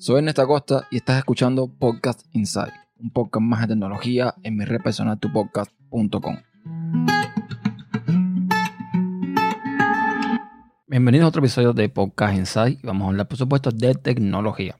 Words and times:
Soy 0.00 0.16
Ernesto 0.16 0.40
Acosta 0.40 0.88
y 0.90 0.96
estás 0.96 1.18
escuchando 1.18 1.68
Podcast 1.68 2.24
Inside, 2.32 2.72
un 3.00 3.10
podcast 3.10 3.42
más 3.42 3.60
de 3.60 3.66
tecnología 3.66 4.34
en 4.42 4.56
mi 4.56 4.64
red 4.64 4.80
personal 4.80 5.20
tupodcast.com. 5.20 6.38
Bienvenidos 10.86 11.26
a 11.26 11.28
otro 11.28 11.40
episodio 11.40 11.74
de 11.74 11.90
Podcast 11.90 12.34
Inside 12.34 12.78
y 12.82 12.86
vamos 12.86 13.04
a 13.04 13.08
hablar 13.10 13.28
por 13.28 13.36
supuesto 13.36 13.70
de 13.72 13.94
tecnología. 13.94 14.78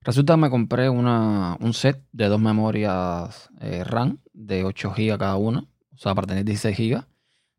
Resulta 0.00 0.32
que 0.32 0.40
me 0.40 0.48
compré 0.48 0.88
una, 0.88 1.58
un 1.60 1.74
set 1.74 2.02
de 2.12 2.28
dos 2.28 2.40
memorias 2.40 3.50
eh, 3.60 3.84
RAM 3.84 4.20
de 4.32 4.64
8 4.64 4.94
GB 4.96 5.18
cada 5.18 5.36
una, 5.36 5.68
o 5.92 5.98
sea, 5.98 6.14
para 6.14 6.26
tener 6.26 6.46
16 6.46 6.78
GB, 6.78 7.04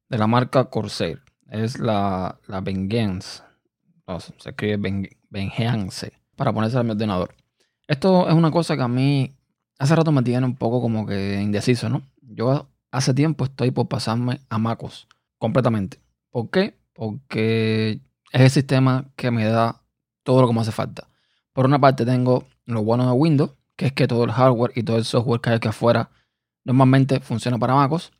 de 0.09 0.17
la 0.17 0.25
marca 0.25 0.71
Corsair. 0.71 1.21
Es 1.51 1.77
la, 1.77 2.39
la 2.47 2.61
Vengeance, 2.61 3.43
se 4.17 4.49
escribe 4.49 5.11
Vengeance, 5.29 6.24
para 6.35 6.53
ponerse 6.53 6.77
a 6.77 6.83
mi 6.83 6.91
ordenador. 6.91 7.35
Esto 7.87 8.27
es 8.27 8.33
una 8.33 8.51
cosa 8.51 8.75
que 8.75 8.81
a 8.81 8.87
mí 8.87 9.35
hace 9.77 9.95
rato 9.95 10.11
me 10.11 10.23
tiene 10.23 10.45
un 10.45 10.55
poco 10.55 10.81
como 10.81 11.05
que 11.05 11.41
indeciso, 11.41 11.89
¿no? 11.89 12.01
Yo 12.21 12.67
hace 12.91 13.13
tiempo 13.13 13.45
estoy 13.45 13.71
por 13.71 13.87
pasarme 13.87 14.41
a 14.49 14.57
MacOS 14.57 15.07
completamente. 15.37 15.99
¿Por 16.29 16.49
qué? 16.49 16.77
Porque 16.93 17.99
es 18.31 18.41
el 18.41 18.49
sistema 18.49 19.05
que 19.15 19.31
me 19.31 19.45
da 19.45 19.81
todo 20.23 20.41
lo 20.41 20.47
que 20.47 20.53
me 20.53 20.61
hace 20.61 20.71
falta. 20.71 21.07
Por 21.53 21.65
una 21.65 21.79
parte 21.79 22.05
tengo 22.05 22.45
lo 22.65 22.83
bueno 22.83 23.05
de 23.05 23.11
Windows, 23.11 23.51
que 23.75 23.87
es 23.87 23.93
que 23.93 24.07
todo 24.07 24.23
el 24.23 24.31
hardware 24.31 24.71
y 24.75 24.83
todo 24.83 24.97
el 24.97 25.05
software 25.05 25.41
que 25.41 25.49
hay 25.51 25.55
aquí 25.57 25.67
afuera 25.67 26.09
normalmente 26.63 27.19
funciona 27.19 27.57
para 27.59 27.75
MacOS. 27.75 28.11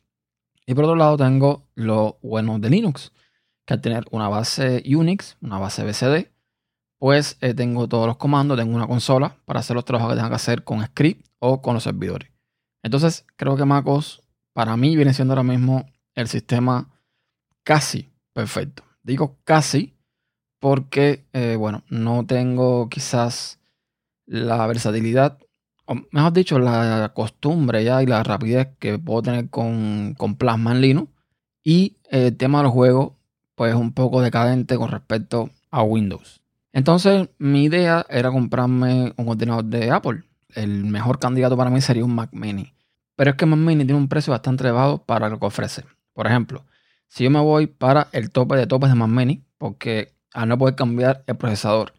Y 0.66 0.74
por 0.74 0.84
otro 0.84 0.96
lado 0.96 1.16
tengo 1.16 1.68
lo 1.74 2.18
bueno 2.22 2.58
de 2.58 2.70
Linux, 2.70 3.12
que 3.64 3.74
al 3.74 3.80
tener 3.80 4.04
una 4.10 4.28
base 4.28 4.82
Unix, 4.86 5.36
una 5.40 5.58
base 5.58 5.84
BCD, 5.84 6.28
pues 6.98 7.36
eh, 7.40 7.54
tengo 7.54 7.88
todos 7.88 8.06
los 8.06 8.16
comandos, 8.16 8.58
tengo 8.58 8.74
una 8.74 8.86
consola 8.86 9.36
para 9.44 9.60
hacer 9.60 9.74
los 9.74 9.84
trabajos 9.84 10.12
que 10.12 10.16
tenga 10.16 10.30
que 10.30 10.36
hacer 10.36 10.64
con 10.64 10.84
script 10.84 11.26
o 11.38 11.60
con 11.60 11.74
los 11.74 11.82
servidores. 11.82 12.30
Entonces 12.82 13.26
creo 13.36 13.56
que 13.56 13.64
MacOS 13.64 14.22
para 14.52 14.76
mí 14.76 14.96
viene 14.96 15.12
siendo 15.12 15.32
ahora 15.34 15.42
mismo 15.42 15.86
el 16.14 16.28
sistema 16.28 16.88
casi 17.62 18.10
perfecto. 18.32 18.84
Digo 19.02 19.36
casi 19.44 19.94
porque, 20.58 21.26
eh, 21.32 21.56
bueno, 21.56 21.84
no 21.90 22.24
tengo 22.26 22.88
quizás 22.88 23.60
la 24.24 24.66
versatilidad, 24.66 25.38
o 25.84 25.94
mejor 26.10 26.32
dicho, 26.32 26.58
la 26.58 27.12
costumbre 27.14 27.84
ya 27.84 28.02
y 28.02 28.06
la 28.06 28.22
rapidez 28.22 28.68
que 28.78 28.98
puedo 28.98 29.22
tener 29.22 29.50
con, 29.50 30.14
con 30.16 30.36
Plasma 30.36 30.72
en 30.72 30.80
Linux. 30.80 31.12
Y 31.62 31.96
el 32.10 32.36
tema 32.36 32.58
de 32.58 32.64
los 32.64 32.72
juegos, 32.72 33.12
pues 33.54 33.74
un 33.74 33.92
poco 33.92 34.20
decadente 34.20 34.76
con 34.76 34.90
respecto 34.90 35.50
a 35.70 35.82
Windows. 35.82 36.40
Entonces, 36.76 37.30
mi 37.38 37.64
idea 37.64 38.04
era 38.10 38.30
comprarme 38.30 39.14
un 39.16 39.28
ordenador 39.30 39.64
de 39.64 39.90
Apple. 39.90 40.24
El 40.54 40.84
mejor 40.84 41.18
candidato 41.18 41.56
para 41.56 41.70
mí 41.70 41.80
sería 41.80 42.04
un 42.04 42.14
Mac 42.14 42.28
Mini. 42.34 42.74
Pero 43.14 43.30
es 43.30 43.36
que 43.38 43.46
Mac 43.46 43.58
Mini 43.58 43.86
tiene 43.86 43.98
un 43.98 44.08
precio 44.08 44.30
bastante 44.32 44.62
elevado 44.62 44.98
para 44.98 45.30
lo 45.30 45.38
que 45.40 45.46
ofrece. 45.46 45.84
Por 46.12 46.26
ejemplo, 46.26 46.66
si 47.08 47.24
yo 47.24 47.30
me 47.30 47.40
voy 47.40 47.66
para 47.66 48.08
el 48.12 48.30
tope 48.30 48.56
de 48.56 48.66
topes 48.66 48.90
de 48.90 48.94
Mac 48.94 49.08
Mini, 49.08 49.42
porque 49.56 50.12
al 50.34 50.50
no 50.50 50.58
poder 50.58 50.74
cambiar 50.74 51.24
el 51.26 51.38
procesador 51.38 51.94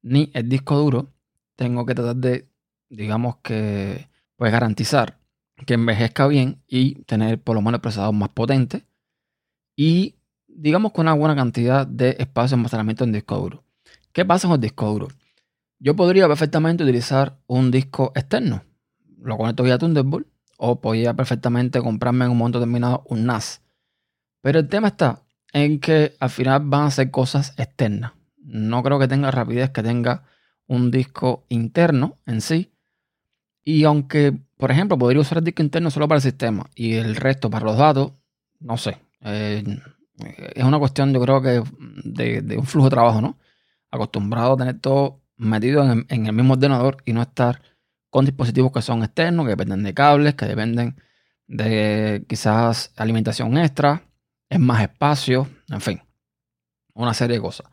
ni 0.00 0.30
el 0.32 0.48
disco 0.48 0.76
duro, 0.76 1.08
tengo 1.56 1.84
que 1.84 1.96
tratar 1.96 2.14
de, 2.14 2.48
digamos 2.88 3.38
que, 3.42 4.08
pues 4.36 4.52
garantizar 4.52 5.18
que 5.66 5.74
envejezca 5.74 6.28
bien 6.28 6.62
y 6.68 7.02
tener 7.02 7.42
por 7.42 7.56
lo 7.56 7.62
menos 7.62 7.78
el 7.78 7.82
procesador 7.82 8.14
más 8.14 8.28
potente 8.28 8.84
y 9.74 10.14
digamos 10.46 10.92
con 10.92 11.06
una 11.06 11.14
buena 11.14 11.34
cantidad 11.34 11.84
de 11.84 12.10
espacio 12.20 12.56
de 12.56 12.60
almacenamiento 12.60 13.02
en 13.02 13.10
disco 13.10 13.36
duro. 13.36 13.64
¿Qué 14.12 14.24
pasa 14.24 14.48
con 14.48 14.56
el 14.56 14.60
disco 14.60 14.86
duro? 14.90 15.08
Yo 15.78 15.94
podría 15.94 16.26
perfectamente 16.26 16.82
utilizar 16.82 17.38
un 17.46 17.70
disco 17.70 18.12
externo. 18.14 18.64
Lo 19.18 19.36
conecto 19.36 19.62
vía 19.62 19.78
Thunderbolt 19.78 20.26
o 20.58 20.80
podría 20.80 21.14
perfectamente 21.14 21.80
comprarme 21.80 22.24
en 22.24 22.32
un 22.32 22.38
momento 22.38 22.58
determinado 22.58 23.04
un 23.06 23.24
NAS. 23.24 23.62
Pero 24.42 24.58
el 24.58 24.68
tema 24.68 24.88
está 24.88 25.22
en 25.52 25.80
que 25.80 26.14
al 26.20 26.30
final 26.30 26.62
van 26.64 26.82
a 26.84 26.90
ser 26.90 27.10
cosas 27.10 27.54
externas. 27.56 28.12
No 28.36 28.82
creo 28.82 28.98
que 28.98 29.08
tenga 29.08 29.30
rapidez 29.30 29.70
que 29.70 29.82
tenga 29.82 30.24
un 30.66 30.90
disco 30.90 31.44
interno 31.48 32.18
en 32.26 32.40
sí. 32.40 32.72
Y 33.62 33.84
aunque, 33.84 34.32
por 34.56 34.70
ejemplo, 34.70 34.98
podría 34.98 35.20
usar 35.20 35.38
el 35.38 35.44
disco 35.44 35.62
interno 35.62 35.90
solo 35.90 36.08
para 36.08 36.16
el 36.16 36.22
sistema 36.22 36.66
y 36.74 36.94
el 36.94 37.16
resto 37.16 37.48
para 37.48 37.64
los 37.64 37.76
datos, 37.76 38.12
no 38.58 38.76
sé. 38.76 38.98
Eh, 39.22 39.64
es 40.54 40.64
una 40.64 40.78
cuestión, 40.78 41.12
yo 41.12 41.20
creo 41.20 41.40
que 41.42 41.62
de, 42.04 42.58
un 42.58 42.66
flujo 42.66 42.88
de 42.88 42.90
trabajo, 42.90 43.20
¿no? 43.20 43.38
Acostumbrado 43.90 44.52
a 44.52 44.56
tener 44.56 44.78
todo 44.80 45.20
metido 45.36 45.82
en, 45.90 46.26
el 46.26 46.32
mismo 46.32 46.54
ordenador 46.54 46.98
y 47.04 47.12
no 47.12 47.22
estar 47.22 47.62
con 48.10 48.24
dispositivos 48.24 48.72
que 48.72 48.82
son 48.82 49.02
externos, 49.02 49.46
que 49.46 49.50
dependen 49.50 49.82
de 49.82 49.94
cables, 49.94 50.34
que 50.34 50.46
dependen 50.46 50.96
de 51.46 52.24
quizás 52.28 52.92
alimentación 52.96 53.56
extra 53.58 54.02
es 54.50 54.58
más 54.58 54.82
espacio, 54.82 55.48
en 55.68 55.80
fin, 55.80 56.00
una 56.92 57.14
serie 57.14 57.36
de 57.36 57.42
cosas. 57.42 57.66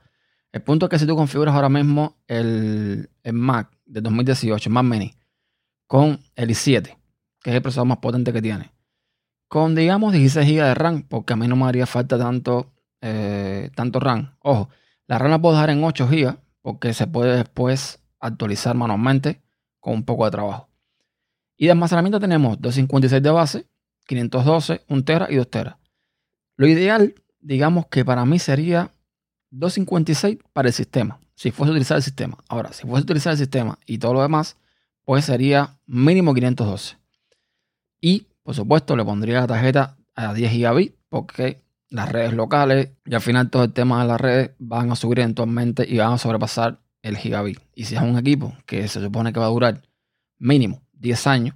El 0.51 0.61
punto 0.61 0.85
es 0.85 0.89
que 0.91 0.99
si 0.99 1.07
tú 1.07 1.15
configuras 1.15 1.53
ahora 1.53 1.69
mismo 1.69 2.17
el, 2.27 3.09
Mac 3.33 3.71
de 3.85 4.01
2018, 4.01 4.69
Mac 4.69 4.85
Mini, 4.85 5.13
con 5.87 6.19
el 6.35 6.49
i7, 6.49 6.97
que 7.41 7.49
es 7.49 7.55
el 7.55 7.61
procesador 7.61 7.87
más 7.87 7.97
potente 7.97 8.31
que 8.31 8.41
tiene, 8.41 8.71
con 9.47 9.75
digamos 9.75 10.13
16 10.13 10.47
GB 10.47 10.63
de 10.63 10.73
RAM, 10.75 11.01
porque 11.03 11.33
a 11.33 11.35
mí 11.35 11.47
no 11.47 11.55
me 11.55 11.65
haría 11.65 11.87
falta 11.87 12.17
tanto, 12.17 12.73
eh, 13.01 13.71
tanto 13.75 13.99
RAM. 13.99 14.35
Ojo, 14.41 14.69
la 15.07 15.17
RAM 15.17 15.31
la 15.31 15.41
puedo 15.41 15.55
dejar 15.55 15.69
en 15.69 15.83
8 15.83 16.07
GB, 16.07 16.37
porque 16.61 16.93
se 16.93 17.07
puede 17.07 17.37
después 17.37 17.99
actualizar 18.19 18.75
manualmente 18.75 19.41
con 19.79 19.93
un 19.93 20.03
poco 20.03 20.25
de 20.25 20.31
trabajo. 20.31 20.69
Y 21.55 21.65
de 21.65 21.71
almacenamiento 21.71 22.19
tenemos 22.19 22.61
256 22.61 23.23
de 23.23 23.29
base, 23.31 23.67
512, 24.05 24.85
1 24.87 25.03
tera 25.03 25.27
y 25.29 25.35
2 25.35 25.49
teras. 25.49 25.77
Lo 26.57 26.67
ideal, 26.67 27.15
digamos 27.39 27.87
que 27.87 28.03
para 28.03 28.25
mí 28.25 28.37
sería 28.37 28.91
256 29.51 30.39
para 30.53 30.67
el 30.67 30.73
sistema, 30.73 31.19
si 31.35 31.51
fuese 31.51 31.69
a 31.69 31.71
utilizar 31.71 31.97
el 31.97 32.03
sistema. 32.03 32.37
Ahora, 32.49 32.73
si 32.73 32.83
fuese 32.83 32.99
a 32.99 33.03
utilizar 33.03 33.31
el 33.31 33.37
sistema 33.37 33.79
y 33.85 33.97
todo 33.97 34.13
lo 34.13 34.21
demás, 34.21 34.57
pues 35.05 35.25
sería 35.25 35.79
mínimo 35.85 36.33
512. 36.33 36.97
Y, 38.01 38.27
por 38.43 38.55
supuesto, 38.55 38.95
le 38.95 39.05
pondría 39.05 39.39
la 39.39 39.47
tarjeta 39.47 39.97
a 40.15 40.33
10 40.33 40.51
gigabits 40.51 40.95
porque 41.09 41.63
las 41.89 42.11
redes 42.11 42.33
locales 42.33 42.89
y 43.05 43.15
al 43.15 43.21
final 43.21 43.49
todo 43.49 43.63
el 43.63 43.73
tema 43.73 44.01
de 44.01 44.07
las 44.07 44.19
redes 44.19 44.51
van 44.59 44.91
a 44.91 44.95
subir 44.95 45.19
eventualmente 45.19 45.85
y 45.87 45.97
van 45.97 46.13
a 46.13 46.17
sobrepasar 46.17 46.79
el 47.01 47.17
gigabit. 47.17 47.59
Y 47.75 47.85
si 47.85 47.95
es 47.95 48.01
un 48.01 48.17
equipo 48.17 48.53
que 48.65 48.87
se 48.87 49.01
supone 49.01 49.31
que 49.31 49.39
va 49.39 49.45
a 49.45 49.49
durar 49.49 49.81
mínimo 50.37 50.81
10 50.93 51.27
años, 51.27 51.55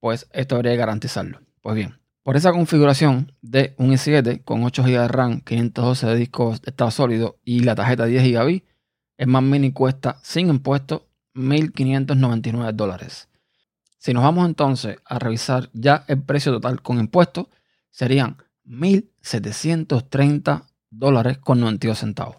pues 0.00 0.28
esto 0.32 0.56
debería 0.56 0.76
garantizarlo. 0.76 1.40
Pues 1.60 1.76
bien, 1.76 1.98
por 2.22 2.36
esa 2.36 2.52
configuración 2.52 3.32
de 3.40 3.74
un 3.78 3.90
i7 3.92 4.44
con 4.44 4.62
8 4.64 4.82
GB 4.82 4.90
de 4.90 5.08
RAM, 5.08 5.40
512 5.40 6.06
de 6.06 6.16
disco 6.16 6.50
de 6.50 6.70
estado 6.70 6.90
sólido 6.90 7.38
y 7.44 7.60
la 7.60 7.74
tarjeta 7.74 8.06
10 8.06 8.22
GB, 8.24 8.62
el 9.18 9.26
Mac 9.26 9.42
Mini 9.42 9.72
cuesta 9.72 10.18
sin 10.22 10.48
impuestos 10.48 11.02
1.599 11.34 12.72
dólares. 12.72 13.28
Si 13.98 14.12
nos 14.12 14.24
vamos 14.24 14.46
entonces 14.46 14.96
a 15.04 15.18
revisar 15.18 15.70
ya 15.72 16.04
el 16.08 16.20
precio 16.22 16.52
total 16.52 16.82
con 16.82 16.98
impuestos, 16.98 17.46
serían 17.90 18.36
1.730 18.66 20.66
dólares 20.90 21.38
con 21.38 21.60
92 21.60 21.98
centavos. 21.98 22.36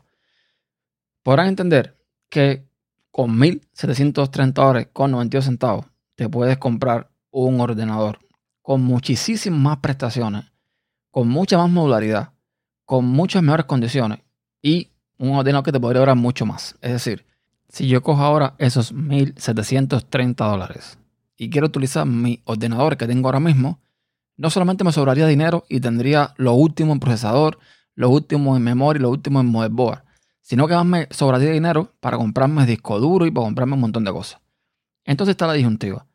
Podrán 1.23 1.47
entender 1.47 1.97
que 2.29 2.67
con 3.11 3.37
1.730 3.37 4.53
dólares 4.53 4.87
con 4.91 5.11
92 5.11 5.45
centavos 5.45 5.85
te 6.15 6.29
puedes 6.29 6.57
comprar 6.57 7.09
un 7.31 7.59
ordenador 7.59 8.19
con 8.61 8.81
muchísimas 8.81 9.59
más 9.59 9.77
prestaciones, 9.77 10.45
con 11.11 11.27
mucha 11.27 11.57
más 11.57 11.69
modularidad, 11.69 12.31
con 12.85 13.05
muchas 13.05 13.43
mejores 13.43 13.65
condiciones 13.65 14.19
y 14.61 14.91
un 15.17 15.35
ordenador 15.35 15.65
que 15.65 15.71
te 15.71 15.79
podría 15.79 16.01
durar 16.01 16.15
mucho 16.15 16.45
más. 16.45 16.75
Es 16.81 16.91
decir, 16.91 17.25
si 17.69 17.87
yo 17.87 18.01
cojo 18.01 18.21
ahora 18.21 18.55
esos 18.57 18.93
1.730 18.93 20.35
dólares 20.35 20.97
y 21.37 21.49
quiero 21.49 21.67
utilizar 21.67 22.05
mi 22.05 22.41
ordenador 22.45 22.97
que 22.97 23.07
tengo 23.07 23.27
ahora 23.27 23.39
mismo, 23.39 23.79
no 24.37 24.49
solamente 24.49 24.83
me 24.83 24.91
sobraría 24.91 25.27
dinero 25.27 25.65
y 25.69 25.79
tendría 25.79 26.33
lo 26.37 26.53
último 26.53 26.93
en 26.93 26.99
procesador, 26.99 27.59
lo 27.95 28.09
último 28.09 28.55
en 28.57 28.63
memoria 28.63 28.99
y 28.99 29.01
lo 29.03 29.09
último 29.09 29.39
en 29.39 29.47
motherboard, 29.47 30.03
sino 30.41 30.67
que 30.67 30.73
más 30.73 30.85
me 30.85 31.07
sobraría 31.11 31.51
dinero 31.51 31.93
para 31.99 32.17
comprarme 32.17 32.65
disco 32.65 32.99
duro 32.99 33.25
y 33.25 33.31
para 33.31 33.45
comprarme 33.45 33.75
un 33.75 33.81
montón 33.81 34.03
de 34.03 34.11
cosas. 34.11 34.41
Entonces 35.05 35.33
está 35.33 35.47
la 35.47 35.53
disyuntiva. 35.53 36.05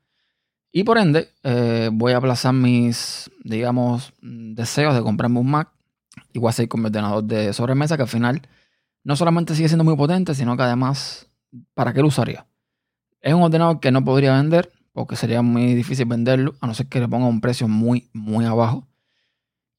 Y 0.71 0.85
por 0.85 0.99
ende, 0.99 1.31
eh, 1.43 1.91
voy 1.93 2.13
a 2.13 2.19
aplazar 2.19 2.53
mis, 2.53 3.31
digamos, 3.43 4.13
deseos 4.21 4.95
de 4.95 5.03
comprarme 5.03 5.41
un 5.41 5.51
Mac. 5.51 5.71
Igual 6.33 6.55
a 6.59 6.67
con 6.67 6.81
mi 6.81 6.87
ordenador 6.87 7.25
de 7.25 7.53
sobremesa, 7.53 7.97
que 7.97 8.03
al 8.03 8.09
final 8.09 8.43
no 9.05 9.17
solamente 9.17 9.55
sigue 9.55 9.69
siendo 9.69 9.85
muy 9.85 9.97
potente, 9.97 10.35
sino 10.35 10.57
que 10.57 10.63
además, 10.63 11.29
¿para 11.75 11.93
qué 11.93 12.01
lo 12.01 12.09
usaría? 12.09 12.47
Es 13.21 13.35
un 13.35 13.43
ordenador 13.43 13.81
que 13.81 13.91
no 13.91 14.05
podría 14.05 14.35
vender, 14.35 14.71
porque 14.99 15.15
sería 15.15 15.43
muy 15.43 15.77
difícil 15.77 16.07
venderlo, 16.07 16.57
a 16.61 16.67
no 16.67 16.75
ser 16.75 16.89
que 16.89 16.99
le 16.99 17.07
ponga 17.07 17.29
un 17.29 17.41
precio 17.41 17.69
muy, 17.69 18.11
muy 18.13 18.45
abajo. 18.47 18.89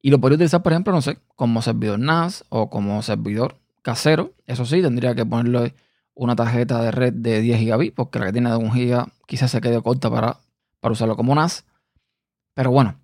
Y 0.01 0.11
lo 0.11 0.21
podría 0.21 0.35
utilizar, 0.35 0.63
por 0.63 0.71
ejemplo, 0.71 0.93
no 0.93 1.01
sé, 1.01 1.19
como 1.35 1.61
servidor 1.61 1.99
NAS 1.99 2.45
o 2.47 2.69
como 2.69 3.01
servidor 3.01 3.57
casero. 3.81 4.31
Eso 4.47 4.65
sí, 4.65 4.81
tendría 4.81 5.15
que 5.15 5.25
ponerle 5.25 5.75
una 6.13 6.37
tarjeta 6.37 6.81
de 6.81 6.91
red 6.91 7.11
de 7.11 7.41
10 7.41 7.59
gigabits, 7.59 7.93
porque 7.97 8.17
la 8.17 8.27
que 8.27 8.31
tiene 8.31 8.49
de 8.49 8.55
1 8.55 8.71
giga 8.71 9.07
quizás 9.27 9.51
se 9.51 9.59
quede 9.59 9.81
corta 9.81 10.09
para, 10.09 10.37
para 10.79 10.93
usarlo 10.93 11.17
como 11.17 11.35
NAS. 11.35 11.65
Pero 12.53 12.71
bueno, 12.71 12.97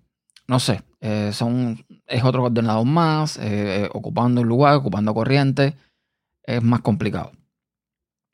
no 0.48 0.58
sé, 0.58 0.80
eh, 1.02 1.32
son, 1.34 1.84
es 2.06 2.24
otro 2.24 2.44
ordenador 2.44 2.86
más, 2.86 3.38
eh, 3.42 3.90
ocupando 3.92 4.40
un 4.40 4.48
lugar, 4.48 4.76
ocupando 4.76 5.12
corriente, 5.12 5.76
es 6.44 6.62
más 6.62 6.80
complicado. 6.80 7.32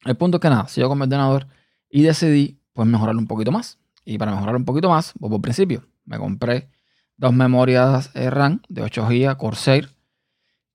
El 0.05 0.17
punto 0.17 0.37
es 0.37 0.40
que 0.40 0.50
nada, 0.50 0.69
sigo 0.69 0.88
con 0.88 0.99
mi 0.99 1.02
ordenador 1.02 1.49
y 1.90 2.02
decidí 2.02 2.62
pues 2.73 2.89
mejorarlo 2.89 3.21
un 3.21 3.27
poquito 3.27 3.53
más. 3.53 3.79
Y 4.05 4.19
para 4.19 4.33
mejorarlo 4.33 4.59
un 4.59 4.65
poquito 4.65 4.89
más, 4.89 5.13
pues 5.19 5.31
por 5.31 5.41
principio, 5.41 5.85
me 6.05 6.19
compré 6.19 6.69
dos 7.17 7.33
memorias 7.33 8.11
eh, 8.15 8.31
RAM 8.31 8.63
de 8.69 8.83
8 8.83 9.07
GB 9.07 9.37
Corsair 9.37 9.91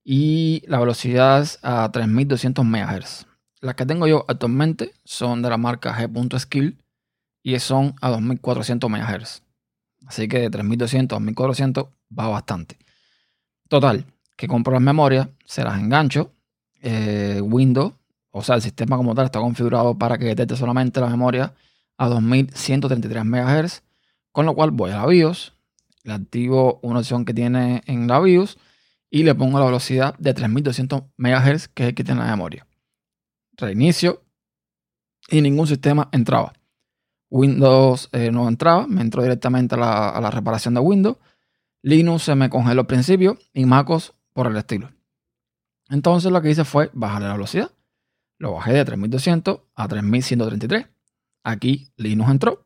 y 0.03 0.63
la 0.67 0.79
velocidad 0.79 1.41
es 1.41 1.59
a 1.63 1.91
3200 1.91 2.63
MHz. 2.63 3.25
Las 3.59 3.75
que 3.75 3.85
tengo 3.85 4.07
yo 4.07 4.23
actualmente 4.27 4.93
son 5.03 5.41
de 5.41 5.49
la 5.49 5.57
marca 5.57 5.93
G.Skill 5.93 6.77
y 7.43 7.59
son 7.59 7.95
a 8.01 8.09
2400 8.11 8.89
MHz. 8.89 9.41
Así 10.05 10.27
que 10.27 10.39
de 10.39 10.49
3200 10.49 11.17
a 11.17 11.19
1400 11.19 11.87
va 12.17 12.27
bastante. 12.29 12.77
Total, 13.67 14.05
que 14.37 14.47
compro 14.47 14.71
las 14.73 14.81
memorias, 14.81 15.27
se 15.45 15.63
las 15.63 15.77
engancho. 15.77 16.31
Eh, 16.81 17.41
Windows, 17.41 17.93
o 18.31 18.41
sea, 18.41 18.55
el 18.55 18.61
sistema 18.61 18.95
como 18.95 19.15
tal 19.15 19.25
está 19.25 19.39
configurado 19.39 19.97
para 19.97 20.17
que 20.17 20.25
detecte 20.25 20.55
solamente 20.55 21.01
la 21.01 21.07
memoria 21.07 21.53
a 21.97 22.07
2133 22.07 23.25
MHz. 23.25 23.83
Con 24.31 24.45
lo 24.45 24.53
cual 24.53 24.71
voy 24.71 24.91
a 24.91 24.97
la 24.97 25.05
BIOS, 25.05 25.53
le 26.03 26.13
activo 26.13 26.79
una 26.83 26.99
opción 26.99 27.25
que 27.25 27.33
tiene 27.33 27.81
en 27.87 28.07
la 28.07 28.19
BIOS 28.19 28.57
y 29.09 29.23
le 29.23 29.35
pongo 29.35 29.59
la 29.59 29.65
velocidad 29.65 30.15
de 30.19 30.33
3200 30.33 31.03
MHz, 31.17 31.67
que 31.69 31.83
es 31.83 31.89
el 31.89 31.95
que 31.95 32.03
tiene 32.03 32.21
la 32.21 32.31
memoria. 32.31 32.67
Reinicio 33.53 34.23
y 35.29 35.41
ningún 35.41 35.67
sistema 35.67 36.09
entraba. 36.11 36.53
Windows 37.29 38.09
eh, 38.13 38.31
no 38.31 38.47
entraba, 38.47 38.87
me 38.87 39.01
entró 39.01 39.21
directamente 39.21 39.75
a 39.75 40.19
la, 40.21 40.31
reparación 40.31 40.73
de 40.73 40.79
Windows. 40.79 41.17
Linux 41.81 42.23
se 42.23 42.35
me 42.35 42.49
congeló 42.49 42.81
al 42.81 42.87
principio 42.87 43.37
y 43.53 43.65
MacOS 43.65 44.13
por 44.33 44.47
el 44.47 44.57
estilo. 44.57 44.91
Entonces 45.89 46.31
lo 46.31 46.41
que 46.41 46.51
hice 46.51 46.63
fue 46.63 46.89
bajarle 46.93 47.27
la 47.27 47.33
velocidad. 47.33 47.71
Lo 48.37 48.53
bajé 48.53 48.73
de 48.73 48.85
3200 48.85 49.59
a 49.75 49.87
3133. 49.87 50.87
Aquí 51.47 51.93
Linux 51.95 52.29
entró. 52.29 52.65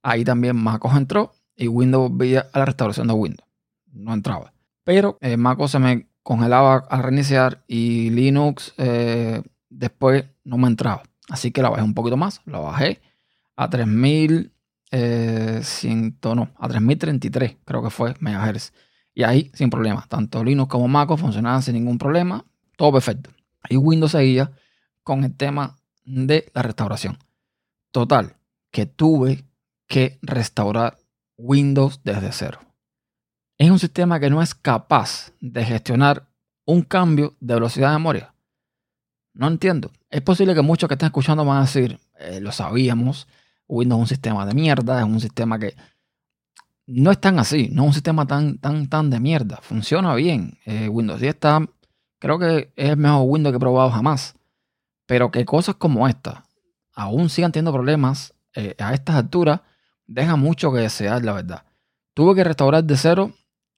Ahí 0.00 0.22
también 0.22 0.54
MacOS 0.54 0.96
entró 0.96 1.32
y 1.56 1.66
Windows 1.66 2.08
veía 2.14 2.46
a 2.52 2.60
la 2.60 2.66
restauración 2.66 3.08
de 3.08 3.14
Windows. 3.14 3.48
No 3.86 4.14
entraba. 4.14 4.52
Pero 4.84 5.18
eh, 5.20 5.36
MacOS 5.36 5.72
se 5.72 5.80
me 5.80 6.06
congelaba 6.22 6.84
al 6.88 7.02
reiniciar 7.02 7.64
y 7.66 8.10
Linux 8.10 8.74
eh, 8.78 9.42
después 9.68 10.24
no 10.44 10.56
me 10.56 10.68
entraba. 10.68 11.02
Así 11.28 11.50
que 11.50 11.62
la 11.62 11.70
bajé 11.70 11.82
un 11.82 11.94
poquito 11.94 12.16
más. 12.16 12.40
La 12.44 12.60
bajé 12.60 13.00
a 13.56 13.68
3100, 13.68 14.52
eh, 14.92 15.60
no, 16.22 16.48
a 16.56 16.68
3033 16.68 17.56
creo 17.64 17.82
que 17.82 17.90
fue 17.90 18.14
megahertz. 18.20 18.72
Y 19.14 19.24
ahí 19.24 19.50
sin 19.52 19.68
problema, 19.68 20.06
tanto 20.08 20.44
Linux 20.44 20.70
como 20.70 20.86
MacOS 20.86 21.20
funcionaban 21.20 21.60
sin 21.62 21.74
ningún 21.74 21.98
problema, 21.98 22.44
todo 22.76 22.92
perfecto. 22.92 23.30
Y 23.68 23.78
Windows 23.78 24.12
seguía 24.12 24.52
con 25.02 25.24
el 25.24 25.36
tema 25.36 25.76
de 26.04 26.48
la 26.54 26.62
restauración. 26.62 27.18
Total, 27.92 28.36
que 28.70 28.86
tuve 28.86 29.44
que 29.86 30.18
restaurar 30.22 30.96
Windows 31.36 32.00
desde 32.02 32.32
cero. 32.32 32.58
Es 33.58 33.70
un 33.70 33.78
sistema 33.78 34.18
que 34.18 34.30
no 34.30 34.40
es 34.40 34.54
capaz 34.54 35.32
de 35.40 35.62
gestionar 35.62 36.26
un 36.64 36.82
cambio 36.82 37.36
de 37.38 37.54
velocidad 37.54 37.90
de 37.90 37.98
memoria. 37.98 38.34
No 39.34 39.46
entiendo. 39.46 39.90
Es 40.08 40.22
posible 40.22 40.54
que 40.54 40.62
muchos 40.62 40.88
que 40.88 40.94
estén 40.94 41.08
escuchando 41.08 41.44
van 41.44 41.58
a 41.58 41.62
decir, 41.62 42.00
eh, 42.18 42.40
lo 42.40 42.50
sabíamos, 42.50 43.28
Windows 43.68 43.98
es 43.98 44.02
un 44.02 44.08
sistema 44.08 44.46
de 44.46 44.54
mierda, 44.54 44.98
es 44.98 45.04
un 45.04 45.20
sistema 45.20 45.58
que 45.58 45.76
no 46.86 47.10
es 47.10 47.20
tan 47.20 47.38
así, 47.38 47.68
no 47.70 47.82
es 47.82 47.88
un 47.88 47.94
sistema 47.94 48.26
tan, 48.26 48.56
tan, 48.58 48.88
tan 48.88 49.10
de 49.10 49.20
mierda. 49.20 49.58
Funciona 49.60 50.14
bien. 50.14 50.58
Eh, 50.64 50.88
Windows 50.88 51.20
10 51.20 51.34
está, 51.34 51.60
creo 52.18 52.38
que 52.38 52.72
es 52.74 52.90
el 52.90 52.96
mejor 52.96 53.24
Windows 53.26 53.52
que 53.52 53.56
he 53.58 53.60
probado 53.60 53.90
jamás. 53.90 54.34
Pero 55.04 55.30
que 55.30 55.44
cosas 55.44 55.74
como 55.74 56.08
esta 56.08 56.46
aún 56.94 57.28
sigan 57.28 57.52
teniendo 57.52 57.72
problemas 57.72 58.34
eh, 58.54 58.74
a 58.78 58.94
estas 58.94 59.16
alturas, 59.16 59.60
deja 60.06 60.36
mucho 60.36 60.72
que 60.72 60.80
desear, 60.80 61.24
la 61.24 61.32
verdad. 61.32 61.64
Tuve 62.14 62.34
que 62.34 62.44
restaurar 62.44 62.84
de 62.84 62.96
cero 62.96 63.32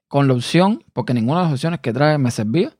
con 0.08 0.28
la 0.28 0.34
opción, 0.34 0.84
porque 0.92 1.14
ninguna 1.14 1.40
de 1.40 1.44
las 1.44 1.52
opciones 1.54 1.80
que 1.80 1.92
trae 1.92 2.18
me 2.18 2.30
servía. 2.30 2.72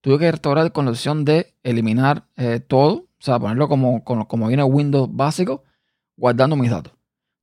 Tuve 0.00 0.18
que 0.18 0.30
restaurar 0.30 0.72
con 0.72 0.84
la 0.84 0.92
opción 0.92 1.24
de 1.24 1.54
eliminar 1.62 2.26
eh, 2.36 2.60
todo, 2.60 2.94
o 2.94 3.08
sea, 3.18 3.38
ponerlo 3.38 3.68
como, 3.68 4.04
como, 4.04 4.46
viene 4.46 4.62
Windows 4.62 5.08
básico 5.12 5.64
guardando 6.16 6.56
mis 6.56 6.70
datos. 6.70 6.92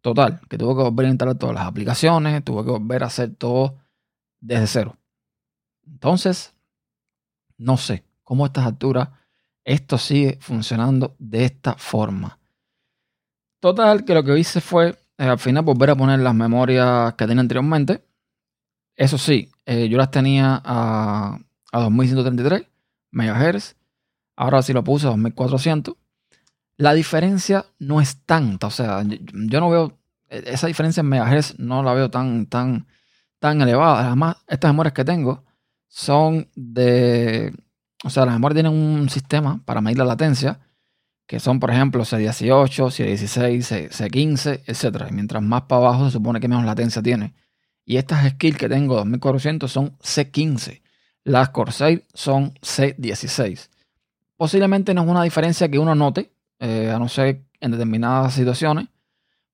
Total, 0.01 0.42
que 0.50 0.57
tuve 0.57 0.75
que 0.75 0.84
volver 0.84 1.06
a 1.06 1.10
instalar 1.10 1.36
todas 1.36 1.56
las 1.56 1.66
aplicaciones, 1.66 2.44
tuve 2.44 2.63
que 2.63 2.72
volver 2.72 3.04
a 3.04 3.07
hacer 3.07 3.36
todo 3.36 3.78
desde 4.40 4.68
cero. 4.68 4.98
Entonces, 5.86 6.54
no 7.57 7.78
sé 7.78 8.04
cómo 8.24 8.44
a 8.44 8.48
estas 8.48 8.66
alturas 8.66 9.10
esto 9.65 9.98
sigue 9.98 10.38
funcionando 10.42 11.15
de 11.19 11.45
esta 11.45 11.75
forma. 11.75 12.39
Total, 13.60 14.04
que 14.04 14.13
lo 14.13 14.24
que 14.24 14.38
hice 14.38 14.62
fue 14.62 14.98
eh, 15.18 15.25
al 15.25 15.39
final 15.39 15.63
volver 15.63 15.92
a 15.92 15.95
poner 15.95 16.19
las 16.19 16.36
memorias 16.36 17.13
que 17.13 17.27
tenía 17.27 17.42
anteriormente. 17.42 18.04
Eso 18.95 19.18
sí, 19.18 19.50
eh, 19.65 19.88
yo 19.89 19.98
las 19.98 20.12
tenía 20.12 20.62
a, 20.63 21.39
a 21.71 21.80
2133 21.80 22.68
MHz. 23.12 23.75
Ahora 24.36 24.62
sí 24.62 24.74
lo 24.74 24.83
puse 24.83 25.07
a 25.07 25.12
2400 25.12 25.95
la 26.77 26.94
diferencia 26.94 27.66
no 27.80 28.01
es 28.01 28.18
tanta. 28.25 28.68
O 28.68 28.71
sea, 28.71 29.04
yo, 29.04 29.59
no 29.59 29.69
veo 29.69 30.00
e, 30.30 30.44
esa 30.48 30.68
diferencia 30.68 31.01
en 31.01 31.09
megahertz, 31.09 31.59
no 31.59 31.83
la 31.83 31.94
veo 31.94 32.09
tan, 32.09 32.48
tan, 32.48 32.88
tan 33.39 33.62
elevada. 33.62 34.07
Además, 34.07 34.38
estas 34.48 34.71
memorias 34.71 34.94
que 34.94 35.06
tengo 35.06 35.44
son 35.88 36.50
de. 36.56 37.54
O 38.04 38.10
sea, 38.10 38.26
las 38.26 38.36
memorias 38.36 38.64
tienen 38.64 38.74
un 38.74 39.10
sistema 39.10 39.62
para 39.66 39.82
medir 39.82 39.98
la 39.98 40.06
latencia, 40.06 40.60
que 41.26 41.40
son, 41.40 41.60
por 41.60 41.72
ejemplo, 41.72 42.04
C18, 42.04 42.90
C16, 42.90 43.90
C15, 43.90 44.62
etc. 44.68 45.08
Y 45.10 45.14
mientras 45.14 45.42
más 45.42 45.64
para 45.64 45.88
abajo 45.88 46.06
se 46.06 46.12
supone 46.12 46.40
que 46.40 46.48
menos 46.48 46.66
latencia 46.66 47.02
tiene. 47.02 47.34
Y 47.86 47.98
estas 47.98 48.30
skills 48.30 48.58
que 48.58 48.70
tengo, 48.70 48.96
2400, 48.96 49.72
son 49.72 49.98
C15. 50.00 50.82
Las 51.24 51.50
Corsair 51.50 52.04
son 52.14 52.54
C16. 52.56 53.70
Posiblemente 54.36 54.94
no 54.94 55.04
es 55.04 55.08
una 55.08 55.24
diferencia 55.24 55.70
que 55.70 55.80
uno 55.80 55.95
note, 55.95 56.31
eh, 56.60 56.92
a 56.92 57.00
no 57.00 57.07
ser 57.07 57.44
en 57.60 57.72
determinadas 57.72 58.33
situaciones, 58.33 58.88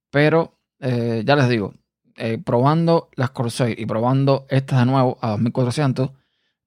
pero 0.10 0.58
eh, 0.80 1.24
ya 1.26 1.36
les 1.36 1.50
digo, 1.50 1.74
eh, 2.16 2.40
probando 2.44 3.10
las 3.16 3.30
Corsair 3.30 3.80
y 3.80 3.86
probando 3.86 4.46
estas 4.50 4.80
de 4.80 4.86
nuevo 4.86 5.18
a 5.22 5.32
2400, 5.32 6.12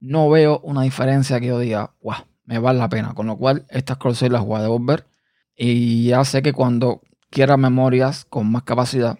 no 0.02 0.28
veo 0.28 0.58
una 0.64 0.82
diferencia 0.82 1.38
que 1.40 1.46
yo 1.46 1.58
diga, 1.60 1.94
wow, 2.02 2.16
me 2.44 2.58
vale 2.58 2.80
la 2.80 2.88
pena. 2.88 3.14
Con 3.14 3.28
lo 3.28 3.36
cual, 3.36 3.66
estas 3.70 3.96
Corsair 3.98 4.32
las 4.32 4.44
voy 4.44 4.58
a 4.58 4.62
devolver 4.62 5.06
y 5.56 6.08
ya 6.08 6.24
sé 6.24 6.42
que 6.42 6.52
cuando 6.52 7.02
quiera 7.30 7.56
memorias 7.56 8.24
con 8.24 8.50
más 8.50 8.64
capacidad, 8.64 9.18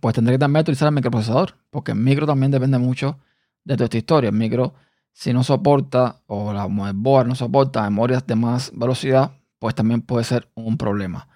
pues 0.00 0.14
tendré 0.14 0.34
que 0.34 0.38
también 0.40 0.62
utilizar 0.62 0.88
el 0.88 0.94
microprocesador, 0.94 1.54
porque 1.70 1.92
el 1.92 1.98
micro 1.98 2.26
también 2.26 2.50
depende 2.50 2.78
mucho 2.78 3.20
de 3.64 3.76
toda 3.76 3.84
esta 3.84 3.98
historia. 3.98 4.30
El 4.30 4.36
micro, 4.36 4.74
si 5.12 5.32
no 5.32 5.44
soporta, 5.44 6.20
o 6.26 6.52
la 6.52 6.66
motherboard 6.66 7.28
no 7.28 7.36
soporta 7.36 7.84
memorias 7.84 8.26
de 8.26 8.34
más 8.34 8.72
velocidad, 8.74 9.30
pues 9.60 9.76
también 9.76 10.02
puede 10.02 10.24
ser 10.24 10.50
un 10.56 10.76
problema. 10.76 11.28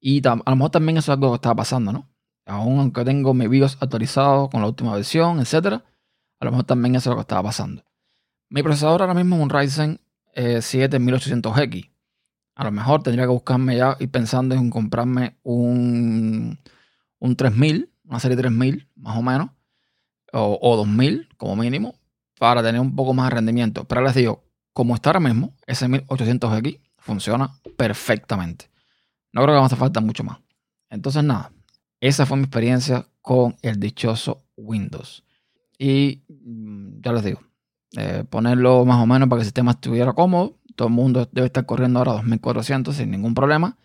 Y 0.00 0.26
a 0.26 0.36
lo 0.36 0.56
mejor 0.56 0.70
también 0.70 0.96
eso 0.96 1.12
es 1.12 1.16
algo 1.16 1.32
que 1.32 1.36
está 1.36 1.54
pasando, 1.54 1.92
¿no? 1.92 2.08
Aún 2.46 2.78
aunque 2.78 3.04
tengo 3.04 3.34
mi 3.34 3.46
BIOS 3.46 3.76
actualizado 3.80 4.48
con 4.48 4.62
la 4.62 4.68
última 4.68 4.94
versión, 4.94 5.40
etcétera, 5.40 5.84
a 6.44 6.46
lo 6.46 6.52
mejor 6.52 6.66
también 6.66 6.94
eso 6.94 7.10
es 7.10 7.12
lo 7.12 7.16
que 7.16 7.22
estaba 7.22 7.44
pasando. 7.44 7.84
Mi 8.50 8.62
procesador 8.62 9.00
ahora 9.00 9.14
mismo 9.14 9.36
es 9.36 9.42
un 9.42 9.50
Ryzen 9.50 10.00
7 10.34 10.96
eh, 10.96 11.00
1800X. 11.00 11.90
A 12.56 12.64
lo 12.64 12.70
mejor 12.70 13.02
tendría 13.02 13.24
que 13.24 13.30
buscarme 13.30 13.76
ya 13.76 13.96
y 13.98 14.06
pensando 14.06 14.54
en 14.54 14.70
comprarme 14.70 15.38
un, 15.42 16.58
un 17.18 17.36
3000, 17.36 17.90
una 18.04 18.20
serie 18.20 18.36
3000 18.36 18.88
más 18.96 19.16
o 19.16 19.22
menos, 19.22 19.50
o, 20.32 20.58
o 20.60 20.76
2000 20.76 21.30
como 21.36 21.56
mínimo, 21.56 21.94
para 22.38 22.62
tener 22.62 22.80
un 22.80 22.94
poco 22.94 23.14
más 23.14 23.30
de 23.30 23.36
rendimiento. 23.36 23.84
Pero 23.84 24.02
les 24.02 24.14
digo, 24.14 24.44
como 24.72 24.94
está 24.94 25.10
ahora 25.10 25.20
mismo, 25.20 25.56
ese 25.66 25.88
1800X 25.88 26.80
funciona 26.98 27.58
perfectamente. 27.76 28.70
No 29.32 29.42
creo 29.42 29.54
que 29.54 29.60
me 29.60 29.66
hace 29.66 29.76
falta 29.76 30.00
mucho 30.00 30.24
más. 30.24 30.38
Entonces, 30.90 31.24
nada, 31.24 31.52
esa 32.00 32.26
fue 32.26 32.36
mi 32.36 32.44
experiencia 32.44 33.06
con 33.22 33.56
el 33.62 33.80
dichoso 33.80 34.44
Windows. 34.56 35.24
Y 35.78 36.24
mm, 36.28 37.00
ya 37.00 37.12
les 37.12 37.24
digo, 37.24 37.40
eh, 37.96 38.24
ponerlo 38.28 38.84
más 38.84 39.02
o 39.02 39.06
menos 39.06 39.28
para 39.28 39.38
que 39.38 39.42
el 39.42 39.46
sistema 39.46 39.72
estuviera 39.72 40.12
cómodo. 40.12 40.58
Todo 40.76 40.88
el 40.88 40.94
mundo 40.94 41.28
debe 41.32 41.46
estar 41.46 41.66
corriendo 41.66 42.00
ahora 42.00 42.12
2400 42.12 42.96
sin 42.96 43.10
ningún 43.10 43.34
problema. 43.34 43.76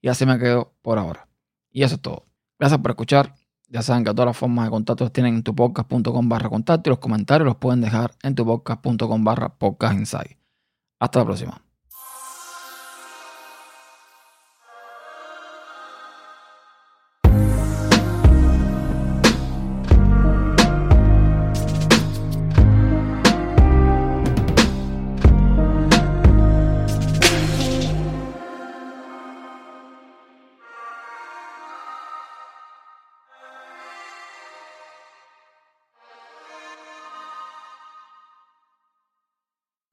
Y 0.00 0.08
así 0.08 0.26
me 0.26 0.38
quedo 0.38 0.74
por 0.82 0.98
ahora. 0.98 1.28
Y 1.70 1.82
eso 1.82 1.96
es 1.96 2.00
todo. 2.00 2.26
Gracias 2.58 2.80
por 2.80 2.92
escuchar. 2.92 3.34
Ya 3.68 3.82
saben 3.82 4.04
que 4.04 4.10
todas 4.12 4.26
las 4.26 4.36
formas 4.36 4.64
de 4.64 4.70
contacto 4.70 5.04
las 5.04 5.12
tienen 5.12 5.34
en 5.34 5.42
tupodcast.com 5.42 6.28
barra 6.28 6.48
contacto 6.48 6.88
y 6.88 6.92
los 6.92 6.98
comentarios 7.00 7.46
los 7.46 7.56
pueden 7.56 7.80
dejar 7.80 8.12
en 8.22 8.34
tupodcast.com 8.34 9.24
barra 9.24 9.50
podcast 9.50 10.14
Hasta 10.98 11.18
la 11.18 11.24
próxima. 11.24 11.67